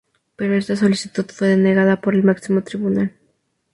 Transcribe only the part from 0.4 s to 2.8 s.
esta solicitud fue denegada por el máximo